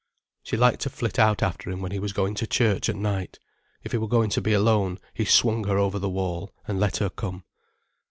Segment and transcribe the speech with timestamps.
[0.41, 3.37] She liked to flit out after him when he was going to church at night.
[3.83, 6.97] If he were going to be alone, he swung her over the wall, and let
[6.97, 7.43] her come.